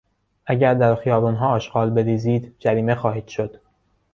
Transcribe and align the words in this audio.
اگر 0.45 0.73
در 0.73 0.95
خیابانها 0.95 1.47
آشغال 1.49 1.89
بریزید، 1.89 2.55
جریمه 2.59 2.95
خواهید 2.95 3.27
شد. 3.27 3.59